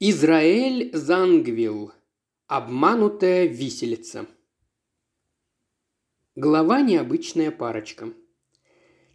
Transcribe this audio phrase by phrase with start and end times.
[0.00, 1.90] Израиль Зангвилл.
[2.46, 4.26] Обманутая виселица.
[6.36, 8.12] Глава «Необычная парочка».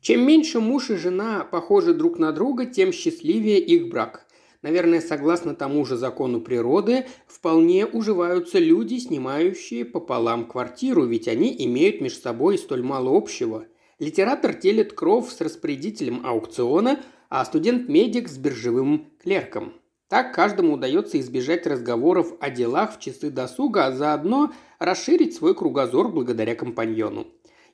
[0.01, 4.27] Чем меньше муж и жена похожи друг на друга, тем счастливее их брак.
[4.61, 12.01] Наверное, согласно тому же закону природы, вполне уживаются люди, снимающие пополам квартиру, ведь они имеют
[12.01, 13.67] между собой столь мало общего.
[13.99, 19.75] Литератор телит кров с распорядителем аукциона, а студент-медик с биржевым клерком–
[20.13, 26.07] так каждому удается избежать разговоров о делах в часы досуга, а заодно расширить свой кругозор
[26.07, 27.25] благодаря компаньону.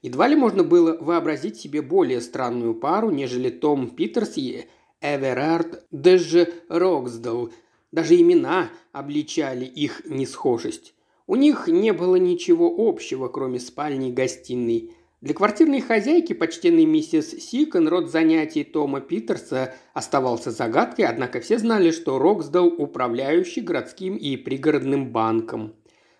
[0.02, 4.68] Едва ли можно было вообразить себе более странную пару, нежели Том Питерс и
[5.02, 6.46] Эверард Дж.
[6.70, 7.52] Роксдал.
[7.92, 10.94] Даже имена обличали их несхожесть.
[11.28, 14.94] У них не было ничего общего, кроме спальни и гостиной.
[15.22, 21.92] Для квартирной хозяйки, почтенной миссис Сикон, род занятий Тома Питерса оставался загадкой, однако все знали,
[21.92, 25.74] что Роксдал– управляющий городским и пригородным банком.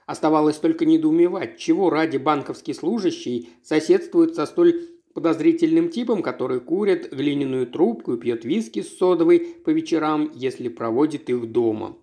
[0.06, 4.82] Оставалось только недоумевать, чего ради банковский служащий соседствует со столь
[5.14, 11.30] подозрительным типом, который курит глиняную трубку и пьет виски с содовой по вечерам, если проводит
[11.30, 11.96] их дома.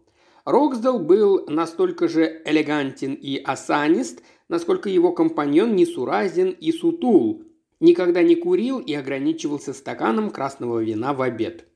[0.46, 7.42] Роксдал был настолько же элегантен и осанист– насколько его компаньон несуразен и сутул,
[7.80, 11.66] никогда не курил и ограничивался стаканом красного вина в обед.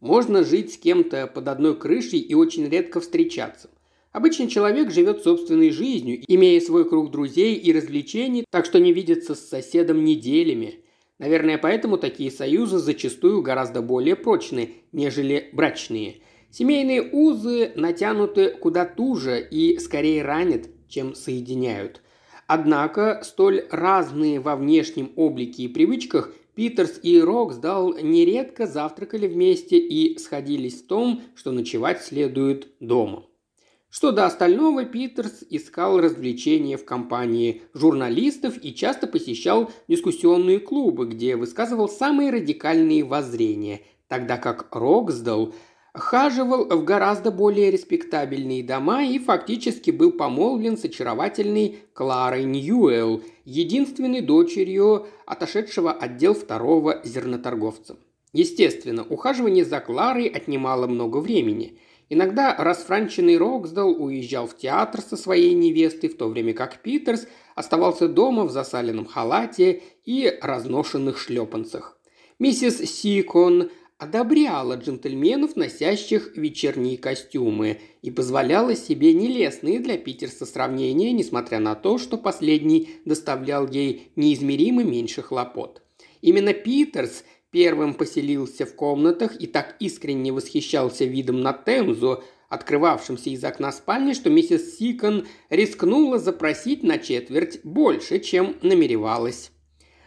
[0.00, 3.68] Можно жить с кем-то под одной крышей и очень редко встречаться.
[4.12, 9.34] Обычный человек живет собственной жизнью, имея свой круг друзей и развлечений, так что не видится
[9.34, 10.84] с соседом неделями.
[11.18, 16.20] Наверное, поэтому такие союзы зачастую гораздо более прочны, нежели брачные.
[16.50, 22.02] Семейные узы натянуты куда туже и скорее ранят, чем соединяют.
[22.48, 30.18] Однако столь разные во внешнем облике и привычках Питерс и Роксдал нередко завтракали вместе и
[30.18, 33.26] сходились в том, что ночевать следует дома.
[33.90, 41.36] Что до остального, Питерс искал развлечения в компании журналистов и часто посещал дискуссионные клубы, где
[41.36, 45.54] высказывал самые радикальные воззрения, тогда как Роксдал
[45.98, 54.20] хаживал в гораздо более респектабельные дома и фактически был помолвлен с очаровательной Кларой Ньюэлл, единственной
[54.20, 57.96] дочерью отошедшего отдел второго зерноторговца.
[58.32, 61.78] Естественно, ухаживание за Кларой отнимало много времени.
[62.10, 68.08] Иногда расфранченный Роксдал уезжал в театр со своей невестой, в то время как Питерс оставался
[68.08, 71.98] дома в засаленном халате и разношенных шлепанцах.
[72.38, 81.58] Миссис Сикон одобряла джентльменов, носящих вечерние костюмы, и позволяла себе нелестные для Питерса сравнения, несмотря
[81.58, 85.82] на то, что последний доставлял ей неизмеримо меньше хлопот.
[86.22, 93.42] Именно Питерс первым поселился в комнатах и так искренне восхищался видом на Темзу, открывавшимся из
[93.42, 99.50] окна спальни, что миссис Сикон рискнула запросить на четверть больше, чем намеревалась.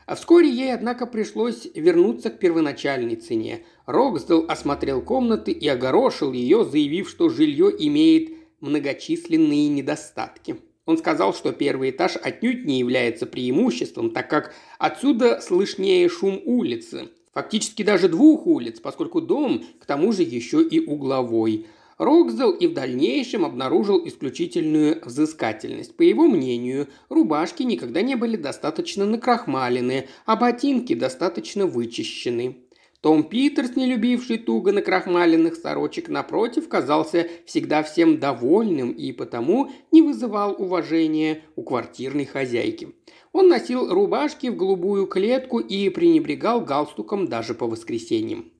[0.05, 3.63] А вскоре ей, однако, пришлось вернуться к первоначальной цене.
[3.85, 10.57] Роксдал осмотрел комнаты и огорошил ее, заявив, что жилье имеет многочисленные недостатки.
[10.85, 17.09] Он сказал, что первый этаж отнюдь не является преимуществом, так как отсюда слышнее шум улицы.
[17.33, 21.67] Фактически даже двух улиц, поскольку дом к тому же еще и угловой–
[22.01, 25.95] Роксдал и в дальнейшем обнаружил исключительную взыскательность.
[25.95, 32.57] По его мнению, рубашки никогда не были достаточно накрахмалены, а ботинки достаточно вычищены.
[33.01, 40.01] Том Питерс, не любивший туго накрахмаленных сорочек, напротив, казался всегда всем довольным и потому не
[40.01, 42.95] вызывал уважения у квартирной хозяйки.
[43.31, 48.51] Он носил рубашки в голубую клетку и пренебрегал галстуком даже по воскресеньям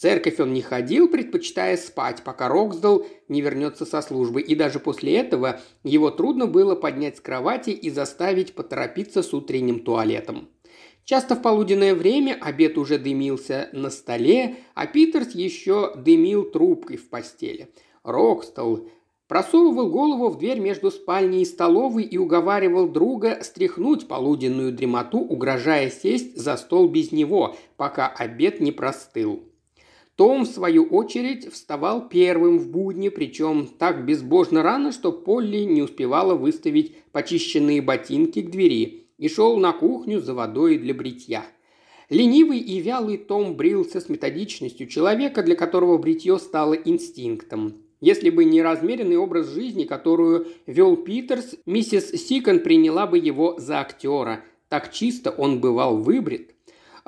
[0.00, 5.16] церковь он не ходил, предпочитая спать, пока Роксдал не вернется со службы, и даже после
[5.16, 10.48] этого его трудно было поднять с кровати и заставить поторопиться с утренним туалетом.
[11.04, 17.08] Часто в полуденное время обед уже дымился на столе, а Питерс еще дымил трубкой в
[17.10, 17.68] постели.
[18.02, 18.88] Рокстал
[19.28, 25.90] просовывал голову в дверь между спальней и столовой и уговаривал друга стряхнуть полуденную дремоту, угрожая
[25.90, 29.49] сесть за стол без него, пока обед не простыл.
[30.20, 35.80] Том, в свою очередь, вставал первым в будни, причем так безбожно рано, что Полли не
[35.80, 41.46] успевала выставить почищенные ботинки к двери и шел на кухню за водой для бритья.
[42.10, 47.76] Ленивый и вялый Том брился с методичностью человека, для которого бритье стало инстинктом.
[48.02, 53.80] Если бы не размеренный образ жизни, которую вел Питерс, миссис Сикон приняла бы его за
[53.80, 54.44] актера.
[54.68, 56.54] Так чисто он бывал выбрит–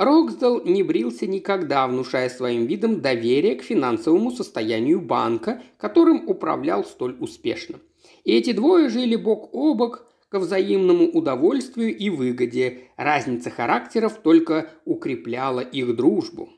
[0.05, 7.17] Роксдал не брился никогда, внушая своим видом доверие к финансовому состоянию банка, которым управлял столь
[7.21, 7.79] успешно.
[8.25, 12.89] И эти двое жили бок о бок ко взаимному удовольствию и выгоде.
[12.97, 16.49] Разница характеров только укрепляла их дружбу.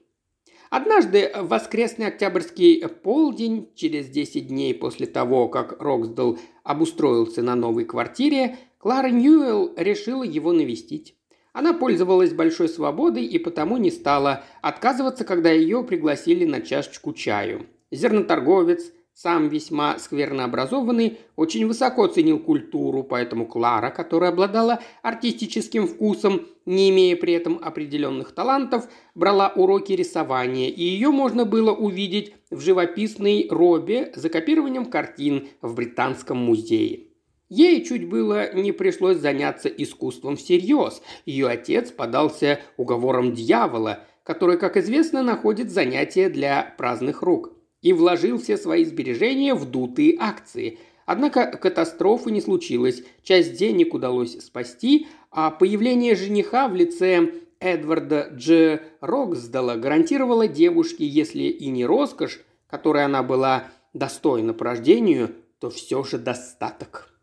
[0.70, 7.84] Однажды в воскресный октябрьский полдень, через 10 дней после того, как Роксдал обустроился на новой
[7.84, 11.16] квартире, Клара Ньюэлл решила его навестить.
[11.54, 17.66] Она пользовалась большой свободой и потому не стала отказываться, когда ее пригласили на чашечку чаю.
[17.92, 26.48] Зерноторговец, сам весьма скверно образованный, очень высоко ценил культуру, поэтому Клара, которая обладала артистическим вкусом,
[26.66, 32.58] не имея при этом определенных талантов, брала уроки рисования, и ее можно было увидеть в
[32.58, 37.03] живописной робе за копированием картин в Британском музее.
[37.48, 41.02] Ей чуть было не пришлось заняться искусством всерьез.
[41.26, 47.52] Ее отец подался уговорам дьявола, который, как известно, находит занятия для праздных рук,
[47.82, 50.78] и вложил все свои сбережения в дутые акции.
[51.06, 58.80] Однако катастрофы не случилось, часть денег удалось спасти, а появление жениха в лице Эдварда Дж.
[59.02, 66.02] Роксдала гарантировало девушке, если и не роскошь, которой она была достойна по рождению, то все
[66.02, 67.13] же достаток.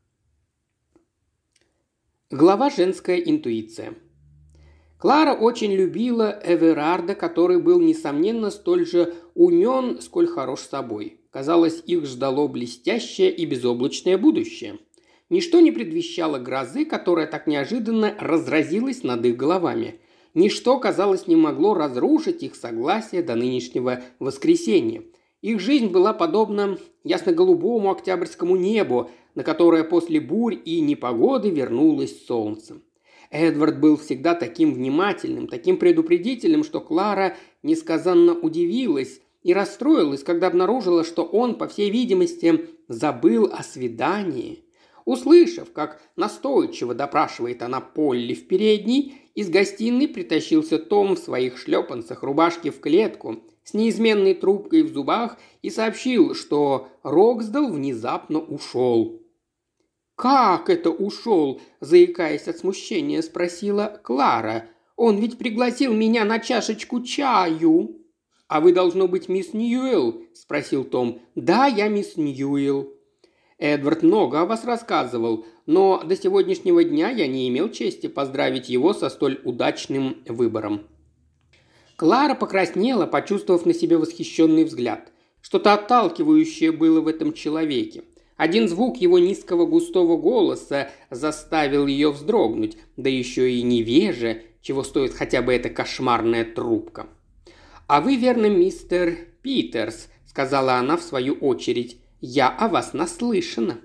[2.31, 3.93] Глава «Женская интуиция».
[4.97, 11.19] Клара очень любила Эверарда, который был, несомненно, столь же умен, сколь хорош собой.
[11.29, 14.79] Казалось, их ждало блестящее и безоблачное будущее.
[15.29, 19.99] Ничто не предвещало грозы, которая так неожиданно разразилась над их головами.
[20.33, 25.03] Ничто, казалось, не могло разрушить их согласие до нынешнего воскресенья.
[25.41, 32.81] Их жизнь была подобна ясно-голубому октябрьскому небу, на которое после бурь и непогоды вернулось солнце.
[33.31, 41.03] Эдвард был всегда таким внимательным, таким предупредительным, что Клара несказанно удивилась и расстроилась, когда обнаружила,
[41.03, 44.65] что он, по всей видимости, забыл о свидании.
[45.05, 52.21] Услышав, как настойчиво допрашивает она Полли в передней, из гостиной притащился Том в своих шлепанцах,
[52.21, 53.41] рубашке в клетку,
[53.71, 59.21] с неизменной трубкой в зубах и сообщил, что Роксдал внезапно ушел.
[60.15, 64.65] «Как это ушел?»– заикаясь от смущения, спросила Клара.
[64.97, 67.97] «Он ведь пригласил меня на чашечку чаю».
[68.49, 71.21] «А вы, должно быть, мисс Ньюэлл?»– спросил Том.
[71.35, 72.93] «Да, я мисс Ньюэлл».
[73.57, 78.93] Эдвард много о вас рассказывал, но до сегодняшнего дня я не имел чести поздравить его
[78.93, 80.87] со столь удачным выбором.
[82.01, 85.11] Клара покраснела, почувствовав на себе восхищенный взгляд.
[85.39, 88.05] Что-то отталкивающее было в этом человеке.
[88.37, 95.13] Один звук его низкого густого голоса заставил ее вздрогнуть, да еще и невеже, чего стоит
[95.13, 97.05] хотя бы эта кошмарная трубка.
[97.85, 102.01] «А вы, верно, мистер Питерс»,— сказала она в свою очередь.
[102.19, 103.77] «Я о вас наслышана».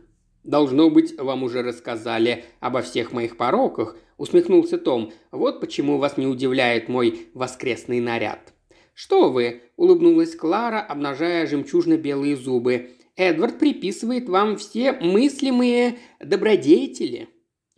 [0.43, 5.13] «Должно быть, вам уже рассказали обо всех моих пороках»,— усмехнулся Том.
[5.31, 8.53] «Вот почему вас не удивляет мой воскресный наряд».
[8.95, 12.97] «Что вы?»– улыбнулась Клара, обнажая жемчужно-белые зубы.
[13.17, 17.29] Эдвард приписывает вам все мыслимые добродетели».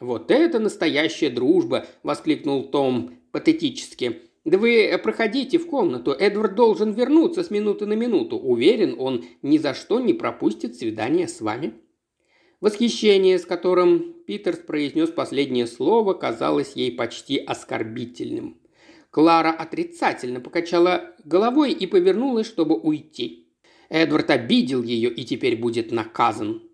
[0.00, 4.23] «Вот это настоящая дружба!»– воскликнул Том патетически.
[4.44, 6.12] «Да вы проходите в комнату.
[6.12, 8.37] Эдвард должен вернуться с минуты на минуту.
[8.37, 11.75] Уверен, он ни за что не пропустит свидание с вами».
[12.60, 18.60] Восхищение, с которым Питерс произнес последнее слово, казалось ей почти оскорбительным.
[19.10, 23.48] Клара отрицательно покачала головой и повернулась, чтобы уйти.
[23.88, 26.67] Эдвард обидел ее и теперь будет наказан.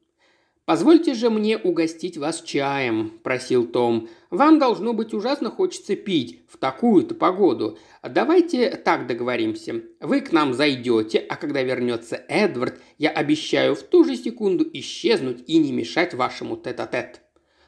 [0.66, 4.08] «Позвольте же мне угостить вас чаем»,– просил Том.
[4.30, 7.76] «Вам, должно быть, ужасно хочется пить в такую-то погоду.
[8.02, 9.82] Давайте так договоримся.
[10.00, 15.44] Вы к нам зайдете, а когда вернется Эдвард, я обещаю в ту же секунду исчезнуть
[15.46, 17.16] и не мешать вашему тет-а-тет».
[17.16, 17.20] -тет.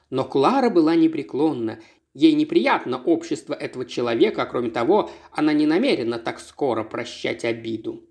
[0.09, 1.81] Но Клара была непреклонна.
[2.15, 8.06] Ей неприятно общество этого человека, а кроме того, она не намерена так скоро прощать обиду.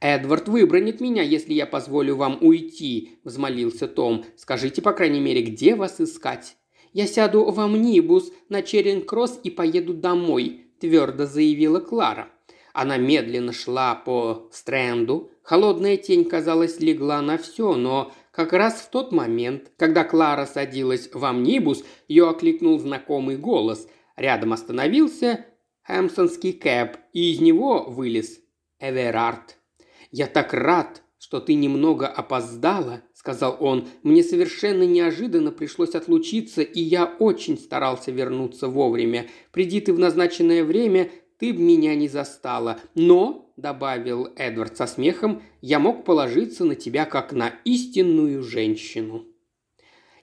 [0.00, 4.24] «Эдвард выбронит меня, если я позволю вам уйти»,– взмолился Том.
[4.36, 6.56] «Скажите, по крайней мере, где вас искать?»
[6.92, 12.30] «Я сяду в амнибус на Черинг-Кросс и поеду домой»,– твердо заявила Клара.
[12.72, 15.30] Она медленно шла по стренду.
[15.42, 21.10] Холодная тень, казалось, легла на все, но как раз в тот момент, когда Клара садилась
[21.12, 23.86] в амнибус, ее окликнул знакомый голос.
[24.16, 25.44] Рядом остановился
[25.82, 28.40] Хэмпсонский кэп, и из него вылез
[28.78, 29.59] Эверард.
[30.10, 33.88] «Я так рад, что ты немного опоздала»,– сказал он.
[34.02, 39.28] «Мне совершенно неожиданно пришлось отлучиться, и я очень старался вернуться вовремя.
[39.52, 42.80] Приди ты в назначенное время, ты б меня не застала.
[42.94, 49.26] Но,— добавил Эдвард со смехом,— я мог положиться на тебя как на истинную женщину».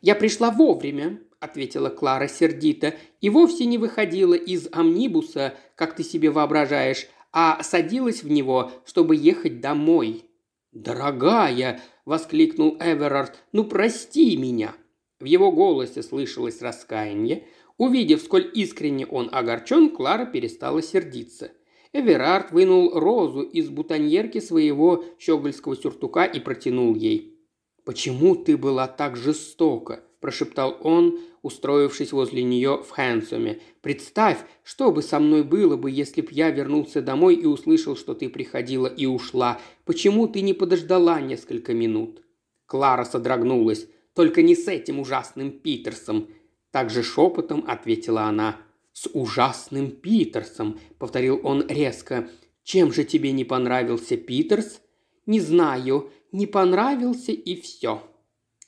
[0.01, 6.29] «Я пришла вовремя»,– ответила Клара сердито,– «и вовсе не выходила из амнибуса, как ты себе
[6.29, 7.07] воображаешь,
[7.39, 10.23] а садилась в него, чтобы ехать домой».
[10.71, 13.43] «Дорогая!»– воскликнул Эверард.
[13.51, 14.73] «Ну, прости меня!»
[15.19, 17.45] В его голосе слышалось раскаяние.
[17.77, 21.51] Увидев, сколь искренне он огорчен, Клара перестала сердиться.
[21.93, 27.39] Эверард вынул розу из бутоньерки своего щегольского сюртука и протянул ей.
[27.85, 33.61] «Почему ты была так жестока?»– прошептал он, устроившись возле нее в Хэнсоме.
[33.81, 38.13] «Представь, что бы со мной было бы, если б я вернулся домой и услышал, что
[38.13, 39.59] ты приходила и ушла.
[39.85, 42.21] Почему ты не подождала несколько минут?»
[42.65, 43.87] Клара содрогнулась.
[44.13, 46.27] «Только не с этим ужасным Питерсом!»
[46.71, 48.57] Также шепотом ответила она.
[48.91, 52.29] «С ужасным Питерсом!»– повторил он резко.
[52.63, 54.81] «Чем же тебе не понравился Питерс?»
[55.25, 56.09] «Не знаю.
[56.31, 58.01] Не понравился и все».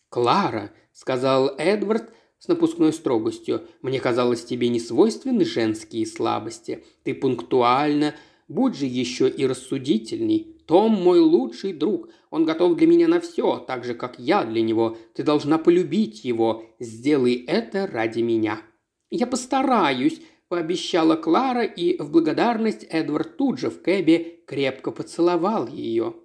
[0.10, 3.62] «Клара!»– сказал Эдвард с напускной строгостью.
[3.82, 6.84] «Мне казалось, тебе не свойственны женские слабости.
[7.04, 8.16] Ты пунктуальна,
[8.50, 10.58] будь же еще и рассудительней.
[10.68, 12.10] Том мой лучший друг.
[12.32, 14.98] Он готов для меня на все, так же, как я для него.
[15.14, 16.66] Ты должна полюбить его.
[16.80, 18.62] Сделай это ради меня».
[19.10, 26.16] «Я постараюсь»,– пообещала Клара, и в благодарность Эдвард тут же в кэбе крепко поцеловал ее.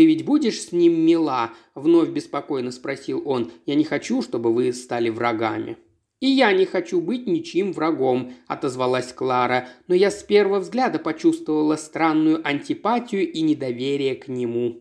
[0.00, 3.52] «Ты ведь будешь с ним мила?»– вновь беспокойно спросил он.
[3.66, 5.76] «Я не хочу, чтобы вы стали врагами».
[6.20, 11.76] «И я не хочу быть ничьим врагом»,– отозвалась Клара, но я с первого взгляда почувствовала
[11.76, 14.80] странную антипатию и недоверие к нему.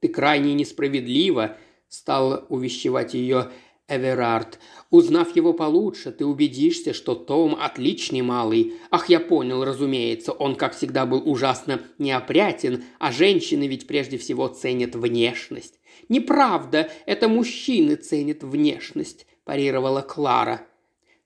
[0.00, 1.56] «Ты крайне несправедлива»,–
[1.88, 3.52] стал увещевать ее
[3.86, 4.58] Эверард.
[4.90, 8.74] Узнав его получше, ты убедишься, что Том отличный малый.
[8.90, 14.48] Ах, я понял, разумеется, он, как всегда, был ужасно неопрятен, а женщины ведь прежде всего
[14.48, 15.78] ценят внешность.
[16.08, 20.66] Неправда, это мужчины ценят внешность, парировала Клара.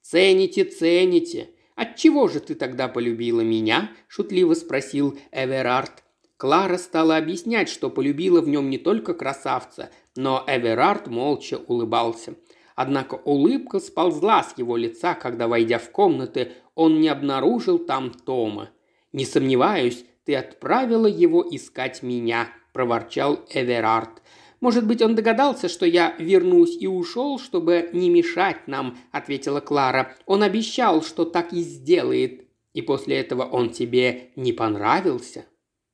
[0.00, 1.50] Цените, цените.
[1.76, 3.92] Отчего же ты тогда полюбила меня?
[4.08, 6.02] шутливо спросил Эверард.
[6.36, 12.34] Клара стала объяснять, что полюбила в нем не только красавца, но Эверард молча улыбался.
[12.74, 18.70] Однако улыбка сползла с его лица, когда, войдя в комнаты, он не обнаружил там Тома.
[19.12, 24.22] «Не сомневаюсь, ты отправила его искать меня»,– проворчал Эверард.
[24.60, 30.16] «Может быть, он догадался, что я вернусь и ушел, чтобы не мешать нам»,– ответила Клара.
[30.24, 32.48] «Он обещал, что так и сделает.
[32.72, 35.44] И после этого он тебе не понравился?»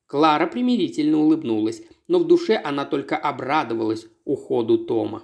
[0.07, 5.23] Клара примирительно улыбнулась, но в душе она только обрадовалась уходу Тома.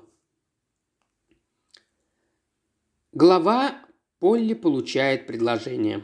[3.18, 3.78] Глава
[4.20, 6.04] Полли получает предложение.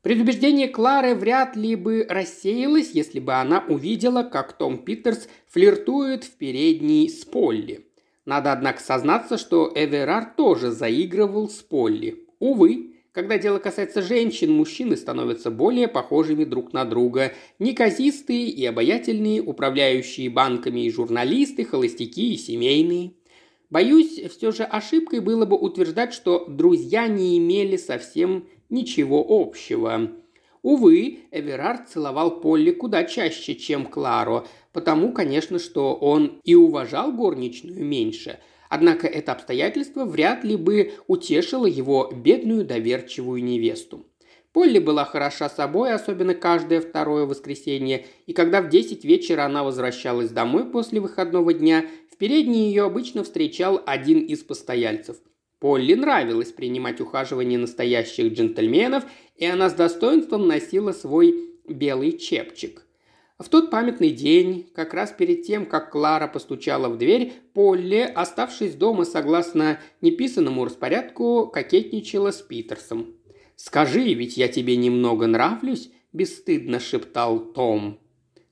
[0.00, 6.30] Предубеждение Клары вряд ли бы рассеялось, если бы она увидела, как Том Питерс флиртует в
[6.38, 7.90] передней с Полли.
[8.24, 12.26] Надо, однако, сознаться, что Эверард тоже заигрывал с Полли.
[12.38, 17.34] Увы, когда дело касается женщин, мужчины становятся более похожими друг на друга.
[17.58, 23.12] Неказистые и обаятельные, управляющие банками и журналисты, холостяки и семейные–
[23.70, 30.10] Боюсь, все же ошибкой было бы утверждать, что друзья не имели совсем ничего общего.
[30.62, 37.84] Увы, Эверард целовал Полли куда чаще, чем Клару, потому, конечно, что он и уважал горничную
[37.84, 38.40] меньше.
[38.68, 44.06] Однако это обстоятельство вряд ли бы утешило его бедную доверчивую невесту.
[44.52, 50.30] Полли была хороша собой, особенно каждое второе воскресенье, и когда в десять вечера она возвращалась
[50.30, 51.84] домой после выходного дня,
[52.20, 55.16] передней ее обычно встречал один из постояльцев.
[55.58, 59.04] Полли нравилось принимать ухаживание настоящих джентльменов,
[59.36, 61.34] и она с достоинством носила свой
[61.66, 62.86] белый чепчик.
[63.38, 68.74] В тот памятный день, как раз перед тем, как Клара постучала в дверь, Полли, оставшись
[68.74, 73.14] дома согласно неписанному распорядку, кокетничала с Питерсом.
[73.56, 77.98] «Скажи, ведь я тебе немного нравлюсь?»– бесстыдно шептал Том.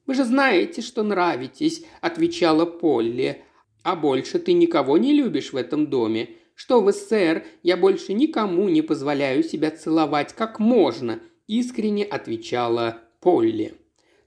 [0.07, 3.45] «Вы же знаете, что нравитесь»,– отвечала Полли.
[3.83, 6.31] А больше ты никого не любишь в этом доме.
[6.55, 13.75] Что вы, сэр, я больше никому не позволяю себя целовать как можно»,– искренне отвечала Полли.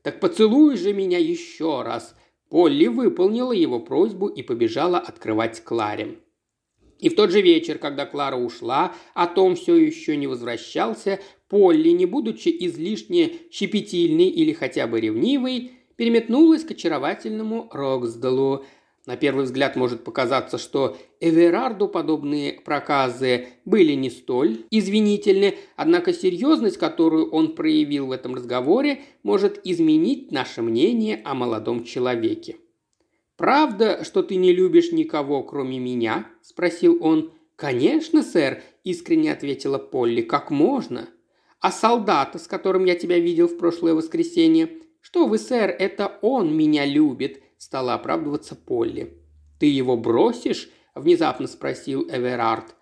[0.01, 2.15] «Так поцелуй же меня еще раз!»
[2.49, 6.17] Полли выполнила его просьбу и побежала открывать Кларе.
[7.01, 11.89] И в тот же вечер, когда Клара ушла, а Том все еще не возвращался, Полли,
[11.89, 18.65] не будучи излишне щепетильной или хотя бы ревнивой, переметнулась к очаровательному Роксдалу,
[19.07, 26.77] На первый взгляд может показаться, что Эверарду подобные проказы были не столь извинительны, однако серьезность,
[26.77, 32.57] которую он проявил в этом разговоре, может изменить наше мнение о молодом человеке.
[33.37, 37.33] «Правда, что ты не любишь никого, кроме меня?»– спросил он.
[37.55, 40.21] «Конечно, сэр»,– искренне ответила Полли.
[40.21, 41.09] «Как можно?»
[41.59, 46.55] «А солдата, с которым я тебя видел в прошлое воскресенье?» «Что вы, сэр, это он
[46.55, 49.13] меня любит»,– стала оправдываться Полли.
[49.59, 52.75] «Ты его бросишь?»– внезапно спросил Эверард.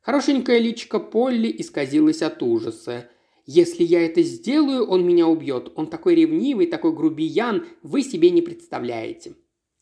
[0.00, 3.10] Хорошенькая личико Полли исказилась от ужаса.
[3.44, 5.70] «Если я это сделаю, он меня убьет.
[5.76, 9.34] Он такой ревнивый, такой грубиян, вы себе не представляете».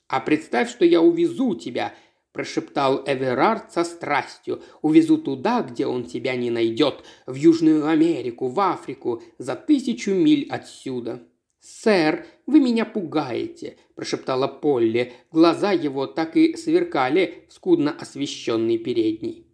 [0.08, 1.94] «А представь, что я увезу тебя»,–
[2.32, 4.62] прошептал Эверард со страстью.
[4.82, 10.48] «Увезу туда, где он тебя не найдет, в Южную Америку, в Африку, за тысячу миль
[10.50, 11.22] отсюда».
[11.60, 15.12] «Сэр, вы меня пугаете»,– прошептала Полли.
[15.30, 19.46] Глаза его так и сверкали в скудно освещенной передней.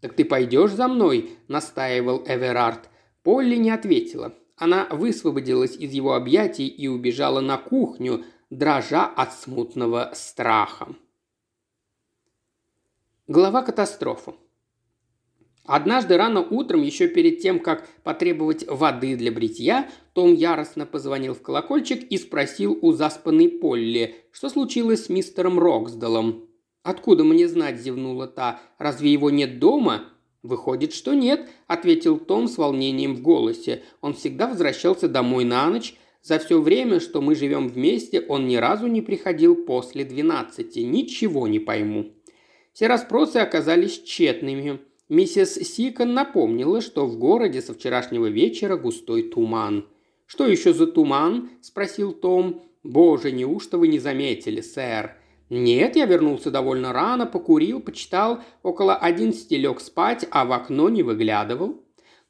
[0.00, 2.88] «Так ты пойдешь за мной?»– настаивал Эверард.
[3.22, 4.34] Полли не ответила.
[4.56, 10.94] Она высвободилась из его объятий и убежала на кухню, дрожа от смутного страха.
[13.26, 14.34] Глава катастрофы.
[15.66, 21.40] Однажды рано утром, еще перед тем, как потребовать воды для бритья, Том яростно позвонил в
[21.40, 26.48] колокольчик и спросил у заспанной Полли, что случилось с мистером Роксдалом.
[26.82, 28.60] «Откуда мне знать?»– зевнула та.
[28.78, 30.04] «Разве его нет дома?»
[30.42, 33.82] «Выходит, что нет»,– ответил Том с волнением в голосе.
[34.02, 35.94] Он всегда возвращался домой на ночь,
[36.24, 40.78] за все время, что мы живем вместе, он ни разу не приходил после двенадцати.
[40.78, 42.14] Ничего не пойму.
[42.72, 44.80] Все расспросы оказались тщетными.
[45.10, 49.86] Миссис Сикон напомнила, что в городе со вчерашнего вечера густой туман.
[50.24, 52.62] «Что еще за туман?»– спросил Том.
[52.82, 55.16] «Боже, неужто вы не заметили, сэр?»
[55.50, 61.02] «Нет, я вернулся довольно рано, покурил, почитал, около одиннадцати лег спать, а в окно не
[61.02, 61.82] выглядывал.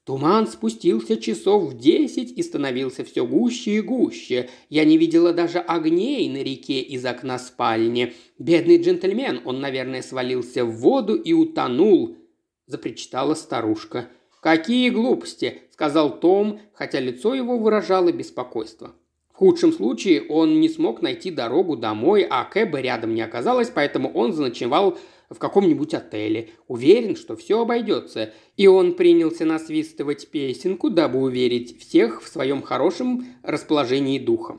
[0.02, 4.50] Туман спустился часов в десять и становился все гуще и гуще.
[4.68, 8.14] Я не видела даже огней на реке из окна спальни.
[8.38, 12.16] Бедный джентльмен, он, наверное, свалился в воду и утонул»,–
[12.66, 14.08] запричитала старушка.
[14.40, 18.94] «Какие глупости!»– сказал Том, хотя лицо его выражало беспокойство.
[19.32, 24.12] В худшем случае он не смог найти дорогу домой, а Кэба рядом не оказалось, поэтому
[24.12, 24.96] он заночевал
[25.28, 26.50] в каком-нибудь отеле.
[26.68, 28.32] Уверен, что все обойдется.
[28.56, 34.58] И он принялся насвистывать песенку, дабы уверить всех в своем хорошем расположении духа.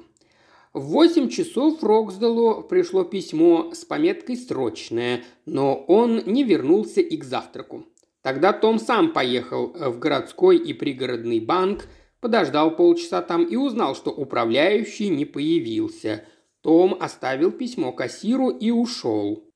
[0.74, 7.24] В восемь часов Роксдалу пришло письмо с пометкой «Срочное», но он не вернулся и к
[7.24, 7.86] завтраку.
[8.25, 11.85] Тогда Том сам поехал в городской и пригородный банк,
[12.19, 16.25] подождал полчаса там и узнал, что управляющий не появился.
[16.61, 19.47] Том оставил письмо кассиру и ушел.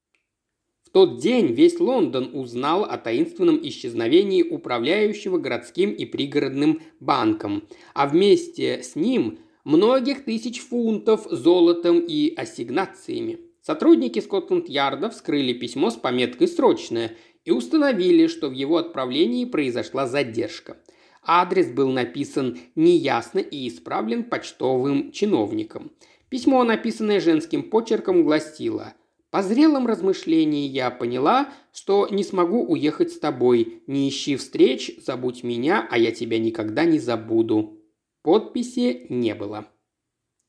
[0.83, 7.63] В тот день весь Лондон узнал о таинственном исчезновении управляющего городским и пригородным банком,
[7.95, 13.39] а вместе с ним многих тысяч фунтов золотом и ассигнациями.
[13.61, 17.15] Сотрудники Скотланд-Ярда вскрыли письмо с пометкой «Срочное»
[17.49, 20.77] и установили, что в его отправлении произошла задержка.
[21.23, 25.91] Адрес был написан неясно и исправлен почтовым чиновником.
[26.29, 28.93] Письмо, написанное женским почерком, гласило
[29.31, 33.83] по зрелом размышлении я поняла, что не смогу уехать с тобой.
[33.85, 37.77] Не ищи встреч, забудь меня, а я тебя никогда не забуду.
[38.23, 39.67] Подписи не было.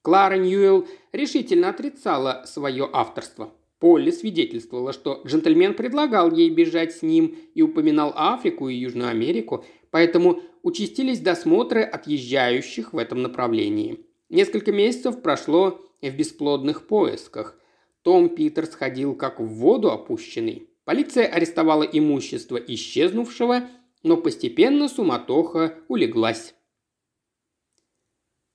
[0.02, 3.52] Клара Ньюэлл решительно отрицала свое авторство.
[3.80, 9.64] Полли свидетельствовала, что джентльмен предлагал ей бежать с ним и упоминал Африку и Южную Америку,
[9.90, 14.04] поэтому участились досмотры отъезжающих в этом направлении.
[14.28, 17.58] Несколько месяцев прошло в бесплодных поисках.
[18.02, 20.68] Том Питерс ходил как в воду опущенный.
[20.84, 23.68] Полиция арестовала имущество исчезнувшего,
[24.02, 26.54] но постепенно суматоха улеглась.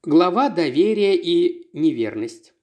[0.03, 2.54] Глава доверия и неверность.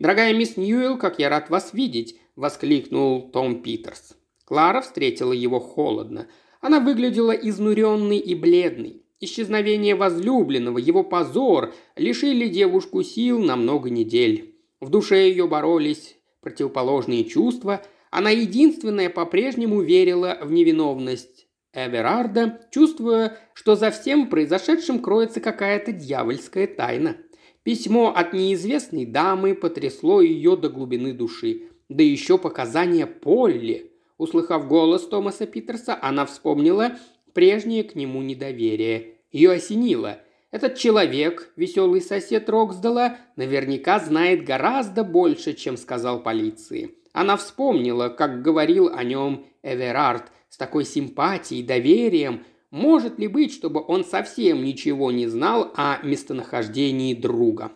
[0.00, 4.16] «Дорогая мисс Ньюэлл, как я рад вас видеть!»– воскликнул Том Питерс.
[4.46, 6.26] Клара встретила его холодно.
[6.62, 9.02] Она выглядела изнуренной и бледной.
[9.20, 14.56] Исчезновение возлюбленного, его позор лишили девушку сил на много недель.
[14.80, 17.82] В душе ее боролись противоположные чувства.
[18.10, 26.66] Она единственная по-прежнему верила в невиновность Эверарда, чувствуя, что за всем произошедшим кроется какая-то дьявольская
[26.66, 27.18] тайна.
[27.70, 31.68] Письмо от неизвестной дамы потрясло ее до глубины души.
[31.88, 33.92] Да еще показания Полли.
[34.18, 36.98] Услыхав голос Томаса Питерса, она вспомнила
[37.32, 39.18] прежнее к нему недоверие.
[39.30, 40.18] Ее осенило.
[40.50, 46.96] Этот человек, веселый сосед Роксдала, наверняка знает гораздо больше, чем сказал полиции.
[47.12, 52.44] Она вспомнила, как говорил о нем Эверард с такой симпатией, доверием.
[52.70, 57.72] Может ли быть, чтобы он совсем ничего не знал о местонахождении друга?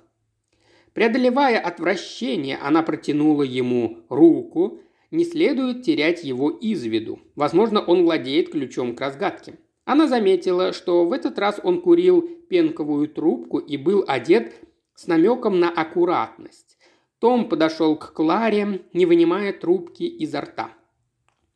[0.93, 4.81] Преодолевая отвращение, она протянула ему руку.
[5.11, 7.19] Не следует терять его из виду.
[7.35, 9.59] Возможно, он владеет ключом к разгадке.
[9.85, 14.55] Она заметила, что в этот раз он курил пенковую трубку и был одет
[14.95, 16.79] с намеком на аккуратность.
[17.19, 20.71] Том подошел к Кларе, не вынимая трубки изо рта.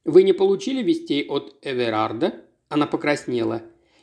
[0.05, 3.63] «Вы не получили вестей от Эверарда?» Она покраснела.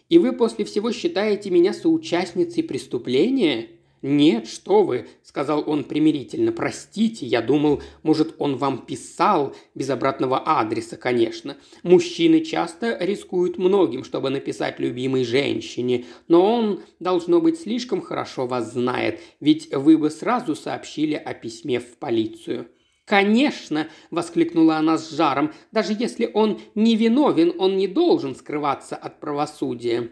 [0.09, 3.69] «И вы после всего считаете меня соучастницей преступления?»
[4.07, 6.51] «Нет, что вы»,– сказал он примирительно.
[6.51, 11.57] «Простите, я думал, может, он вам писал, без обратного адреса, конечно.
[11.81, 18.73] Мужчины часто рискуют многим, чтобы написать любимой женщине, но он, должно быть, слишком хорошо вас
[18.73, 22.67] знает, ведь вы бы сразу сообщили о письме в полицию».
[23.05, 25.53] «Конечно!»– воскликнула она с жаром.
[25.71, 30.11] «Даже если он невиновен, он не должен скрываться от правосудия».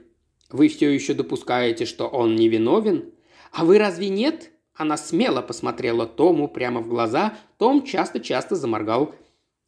[0.52, 3.12] «Вы все еще допускаете, что он невиновен?»
[3.52, 7.38] «А вы разве нет?» Она смело посмотрела Тому прямо в глаза.
[7.58, 9.14] Том часто-часто заморгал.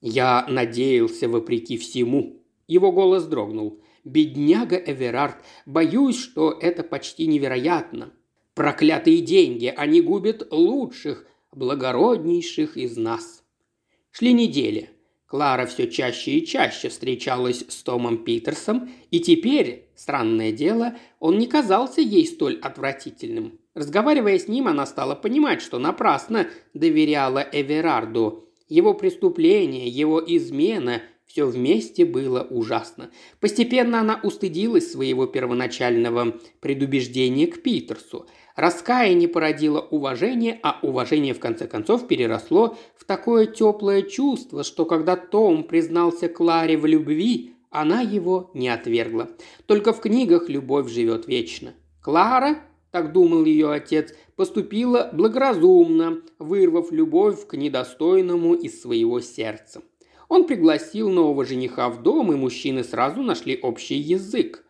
[0.02, 2.44] «Я надеялся вопреки всему».
[2.68, 3.82] Его голос дрогнул.
[4.04, 8.12] «Бедняга Эверард, боюсь, что это почти невероятно.
[8.54, 13.44] Проклятые деньги, они губят лучших, благороднейших из нас».
[14.12, 14.90] Шли недели.
[15.26, 21.48] Клара все чаще и чаще встречалась с Томом Питерсом, и теперь, странное дело, он не
[21.48, 23.60] казался ей столь отвратительным.
[23.74, 28.50] Разговаривая с ним, она стала понимать, что напрасно доверяла Эверарду.
[28.70, 33.10] Его преступление, его измена– все вместе было ужасно.
[33.40, 38.28] Постепенно она устыдилась своего первоначального предубеждения к Питерсу.
[38.56, 45.18] Раскаяние породило уважение, а уважение в конце концов переросло в такое теплое чувство, что когда
[45.18, 49.30] Том признался Кларе в любви, она его не отвергла.
[49.66, 51.74] Только в книгах любовь живет вечно.
[52.02, 52.60] Клара
[52.92, 59.82] так думал ее отец, поступила благоразумно, вырвав любовь к недостойному из своего сердца.
[60.30, 64.65] Он пригласил нового жениха в дом, и мужчины сразу нашли общий язык.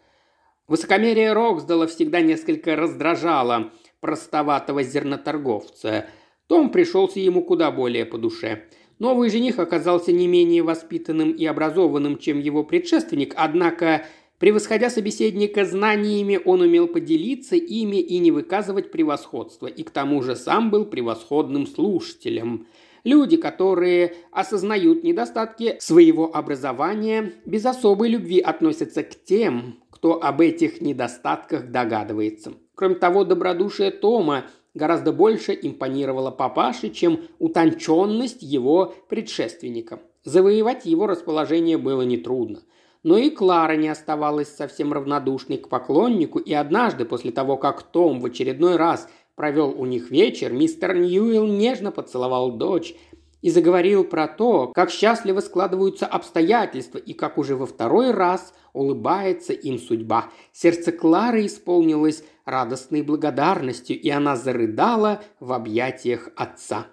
[0.68, 6.06] Высокомерие Роксдала всегда несколько раздражало простоватого зерноторговца.
[6.48, 8.64] Том пришелся ему куда более по душе.
[8.98, 14.06] Новый жених оказался не менее воспитанным и образованным, чем его предшественник, однако
[14.38, 20.36] Превосходя собеседника знаниями, он умел поделиться ими и не выказывать превосходства, и к тому же
[20.36, 22.68] сам был превосходным слушателем.
[23.06, 30.82] Люди, которые осознают недостатки своего образования, без особой любви относятся к тем, кто об этих
[30.82, 32.54] недостатках догадывается.
[32.74, 40.00] Кроме того, добродушие Тома гораздо больше импонировало папаше, чем утонченность его предшественника.
[40.24, 42.62] Завоевать его расположение было нетрудно–
[43.06, 48.20] но и Клара не оставалась совсем равнодушной к поклоннику, и однажды, после того, как Том
[48.20, 52.96] в очередной раз провел у них вечер, мистер Ньюилл нежно поцеловал дочь
[53.42, 59.54] и заговорил про то, как счастливо складываются обстоятельства и как уже во второй раз улыбается
[59.54, 60.32] им судьба.
[60.52, 66.88] Сердце Клары исполнилось радостной благодарностью, и она зарыдала в объятиях отца.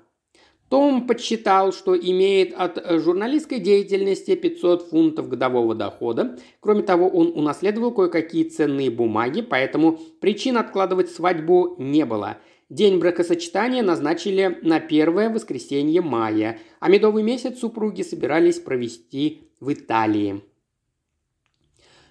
[0.72, 6.38] Том подсчитал, что имеет от э, журналистской деятельности 500 фунтов годового дохода.
[6.60, 12.38] Кроме того, он унаследовал кое-какие ценные бумаги, поэтому причин откладывать свадьбу не было.
[12.70, 20.40] День бракосочетания назначили на первое воскресенье мая, а медовый месяц супруги собирались провести в Италии.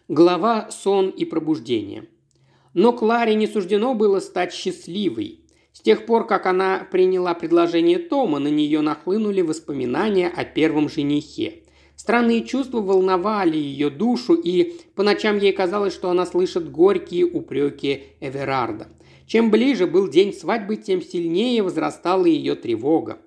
[0.08, 2.10] Глава «Сон и пробуждение».
[2.76, 5.41] Но Кларе не суждено было стать счастливой.
[5.82, 11.64] С тех пор, как она приняла предложение Тома, на нее нахлынули воспоминания о первом женихе.
[11.96, 18.04] Странные чувства волновали ее душу, и по ночам ей казалось, что она слышит горькие упреки
[18.20, 18.90] Эверарда.
[19.26, 23.18] Чем ближе был день свадьбы, тем сильнее возрастала ее тревога.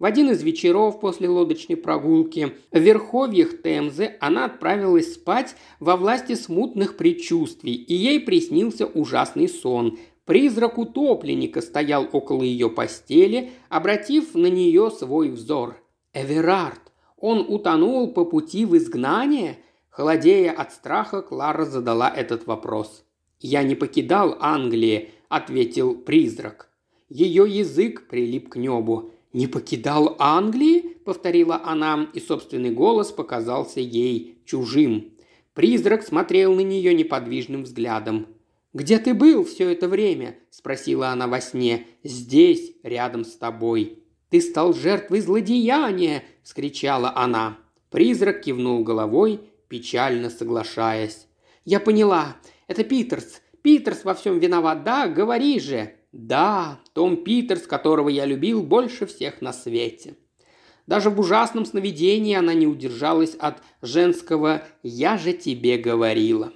[0.00, 6.34] В один из вечеров после лодочной прогулки в верховьях Темзы она отправилась спать во власти
[6.34, 14.46] смутных предчувствий, и ей приснился ужасный сон, Призрак утопленника стоял около ее постели, обратив на
[14.46, 15.82] нее свой взор.
[16.12, 16.80] «Эверард!
[17.16, 23.04] Он утонул по пути в изгнание?» Холодея от страха, Клара задала этот вопрос.
[23.40, 26.70] «Я не покидал Англии»,— ответил призрак.
[27.08, 29.10] Ее язык прилип к небу.
[29.32, 35.12] «Не покидал Англии?»— повторила она, и собственный голос показался ей чужим.
[35.54, 38.26] Призрак смотрел на нее неподвижным взглядом.
[38.72, 41.86] «Где ты был все это время?»– спросила она во сне.
[42.04, 44.04] «Здесь, рядом с тобой».
[44.28, 47.58] «Ты стал жертвой злодеяния!»– вскричала она.
[47.90, 51.26] Призрак кивнул головой, печально соглашаясь.
[51.64, 52.36] «Я поняла.
[52.68, 53.42] Это Питерс.
[53.62, 54.84] Питерс во всем виноват.
[54.84, 60.14] Да, говори же!» «Да, Том Питерс, которого я любил больше всех на свете».
[60.86, 66.52] Даже в ужасном сновидении она не удержалась от женского «я же тебе говорила».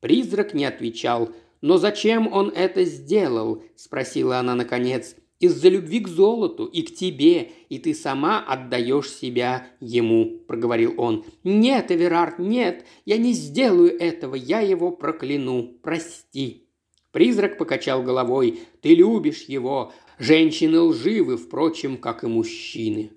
[0.00, 1.30] Призрак не отвечал–
[1.64, 5.16] «Но зачем он это сделал?»– спросила она наконец.
[5.40, 11.24] «Из-за любви к золоту и к тебе, и ты сама отдаешь себя ему»,– проговорил он.
[11.42, 16.68] «Нет, Эверард, нет, я не сделаю этого, я его прокляну, прости».
[17.12, 18.60] Призрак покачал головой.
[18.82, 19.94] «Ты любишь его.
[20.18, 23.12] Женщины лживы, впрочем, как и мужчины».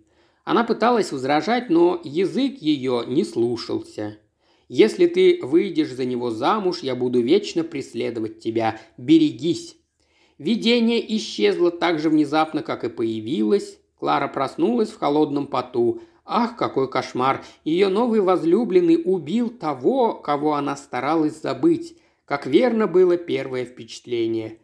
[0.46, 4.20] Она пыталась возражать, но язык ее не слушался.
[4.68, 8.80] Если ты выйдешь за него замуж, я буду вечно преследовать тебя.
[8.98, 9.78] Берегись!»
[10.38, 13.80] Видение исчезло так же внезапно, как и появилось.
[13.98, 16.02] Клара проснулась в холодном поту.
[16.24, 17.44] Ах, какой кошмар!
[17.64, 21.98] Ее новый возлюбленный убил того, кого она старалась забыть.
[22.26, 24.60] Как верно было первое впечатление.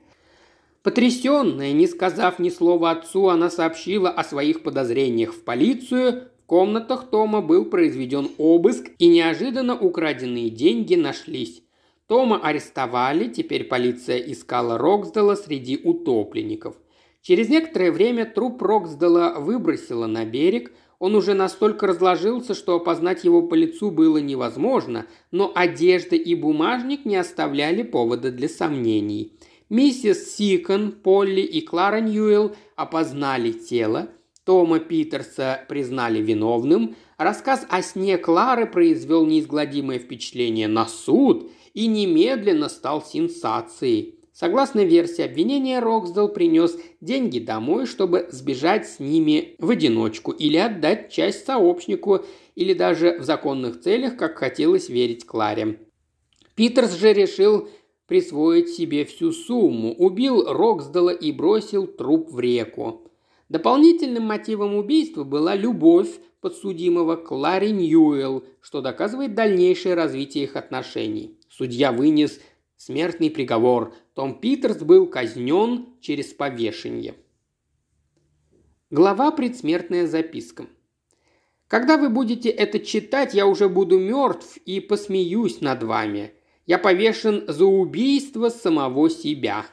[0.83, 7.41] Потрясенная, не сказав ни слова отцу, она сообщила о своих подозрениях в полицию, комнатах Тома
[7.41, 11.63] был произведен обыск, и неожиданно украденные деньги нашлись.
[12.05, 16.75] Тома арестовали, теперь полиция искала Роксдала среди утопленников.
[17.23, 23.41] Через некоторое время труп Роксдала выбросила на берег, он уже настолько разложился, что опознать его
[23.41, 29.33] по лицу было невозможно, но одежда и бумажник не оставляли повода для сомнений.
[29.69, 34.09] Миссис Сикон, Полли и Клара Ньюэлл опознали тело–
[34.45, 42.67] Тома Питерса признали виновным, рассказ о сне Клары произвел неизгладимое впечатление на суд и немедленно
[42.67, 44.19] стал сенсацией.
[44.33, 51.11] Согласно версии обвинения, Роксдал принес деньги домой, чтобы сбежать с ними в одиночку или отдать
[51.11, 52.25] часть сообщнику,
[52.55, 55.79] или даже в законных целях, как хотелось верить Кларе.
[56.55, 57.69] Питерс же решил
[58.07, 63.02] присвоить себе всю сумму, убил Роксдала и бросил труп в реку.
[63.49, 66.09] Дополнительным мотивом убийства была любовь
[66.41, 71.39] подсудимого к Ларри Ньюэлл, что доказывает дальнейшее развитие их отношений.
[71.49, 72.39] Судья вынес
[72.77, 73.93] смертный приговор.
[74.13, 77.15] Том Питерс был казнен через повешение.
[78.89, 80.67] Глава «Предсмертная записка».
[81.67, 86.33] Когда вы будете это читать, я уже буду мертв и посмеюсь над вами.
[86.67, 89.65] Я повешен за убийство самого себя.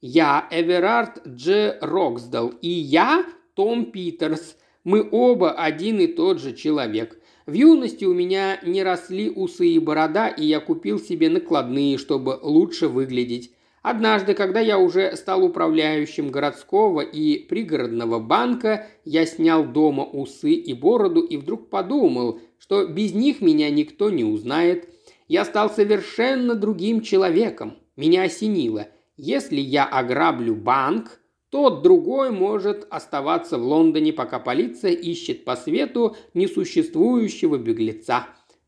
[0.00, 1.78] Я Эверард Дж.
[1.80, 2.48] Роксдал.
[2.60, 4.56] И я Том Питерс.
[4.84, 7.18] Мы оба один и тот же человек.
[7.46, 12.38] В юности у меня не росли усы и борода, и я купил себе накладные, чтобы
[12.42, 13.52] лучше выглядеть.
[13.82, 20.74] Однажды, когда я уже стал управляющим городского и пригородного банка, я снял дома усы и
[20.74, 24.88] бороду и вдруг подумал, что без них меня никто не узнает.
[25.28, 27.76] Я стал совершенно другим человеком.
[27.96, 28.88] Меня осенило.
[29.16, 36.16] Если я ограблю банк, тот другой может оставаться в Лондоне, пока полиция ищет по свету
[36.34, 38.26] несуществующего беглеца.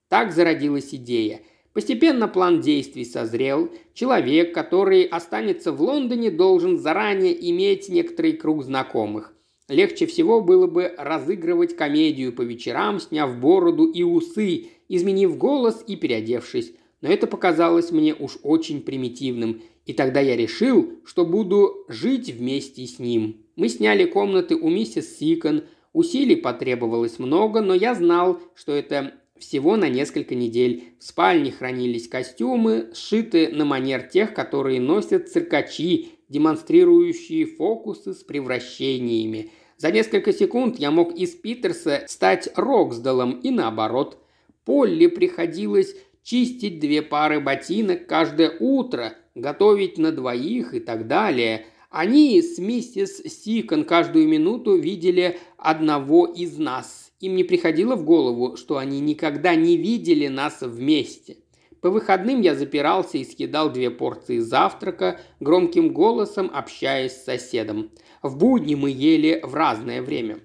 [0.09, 1.43] Так зародилась идея.
[1.75, 3.71] Постепенно план действий созрел.
[3.93, 9.35] Человек, который останется в Лондоне, должен заранее иметь некоторый круг знакомых.
[9.69, 15.95] Легче всего было бы разыгрывать комедию по вечерам, сняв бороду и усы, изменив голос и
[15.95, 16.73] переодевшись.
[17.03, 22.87] Но это показалось мне уж очень примитивным, и тогда я решил, что буду жить вместе
[22.87, 23.39] с ним.
[23.57, 25.65] Мы сняли комнаты у миссис Сикон.
[25.95, 30.85] Усилий потребовалось много, но я знал, что это всего на несколько недель.
[30.99, 39.53] В спальне хранились костюмы, сшиты на манер тех, которые носят циркачи, демонстрирующие фокусы с превращениями.
[39.79, 44.19] За несколько секунд я мог из Питерса стать Роксдалом и наоборот.
[44.67, 51.67] Полли приходилось чистить две пары ботинок каждое утро, готовить на двоих и так далее.
[51.91, 57.13] Они с миссис Сикон каждую минуту видели одного из нас.
[57.21, 61.39] Им не приходило в голову, что они никогда не видели нас вместе.
[61.81, 67.91] По выходным я запирался и съедал две порции завтрака, громким голосом общаясь с соседом.
[68.23, 70.41] В будни мы ели в разное время.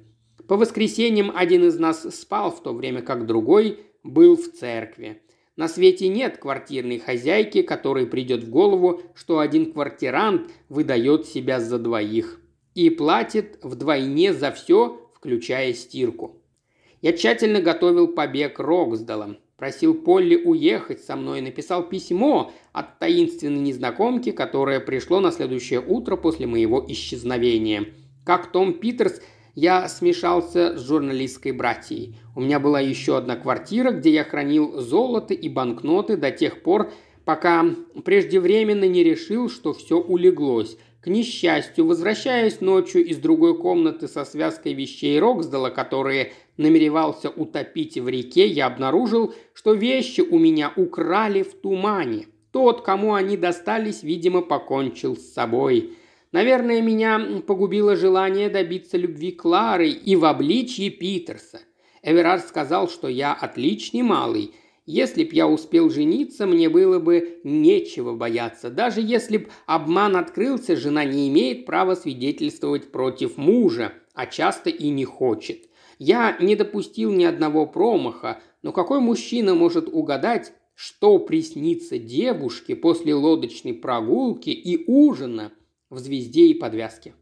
[0.47, 5.21] По воскресеньям один из нас спал, в то время как другой был в церкви.
[5.55, 11.77] На свете нет квартирной хозяйки, которой придет в голову, что один квартирант выдает себя за
[11.77, 12.39] двоих
[12.73, 16.41] и платит вдвойне за все, включая стирку.
[17.01, 19.37] Я тщательно готовил побег Роксдала.
[19.57, 25.79] Просил Полли уехать со мной и написал письмо от таинственной незнакомки, которое пришло на следующее
[25.79, 27.85] утро после моего исчезновения.
[28.25, 29.21] Как Том Питерс,
[29.55, 32.15] я смешался с журналистской братьей.
[32.35, 36.91] У меня была еще одна квартира, где я хранил золото и банкноты до тех пор,
[37.23, 37.65] пока
[38.03, 40.77] преждевременно не решил, что все улеглось.
[41.01, 48.07] К несчастью, возвращаясь ночью из другой комнаты со связкой вещей Роксдала, которые намеревался утопить в
[48.07, 52.27] реке, я обнаружил, что вещи у меня украли в тумане.
[52.51, 55.93] Тот, кому они достались, видимо, покончил с собой.
[56.33, 61.59] Наверное, меня погубило желание добиться любви Клары и в обличье Питерса.
[62.01, 64.51] Эверард сказал, что я отличный малый.
[64.87, 68.71] Если б я успел жениться, мне было бы нечего бояться.
[68.71, 74.89] Даже если б обман открылся, жена не имеет права свидетельствовать против мужа, а часто и
[74.89, 75.69] не хочет.
[75.99, 83.13] Я не допустил ни одного промаха, но какой мужчина может угадать, что приснится девушке после
[83.13, 85.51] лодочной прогулки и ужина
[85.93, 87.13] в звезде и подвязке?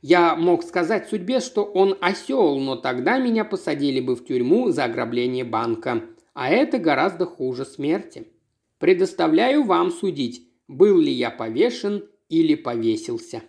[0.00, 4.84] Я мог сказать судьбе, что он осел, но тогда меня посадили бы в тюрьму за
[4.84, 6.04] ограбление банка.
[6.34, 8.28] А это гораздо хуже смерти.
[8.78, 13.42] Предоставляю вам судить, был ли я повешен или повесился.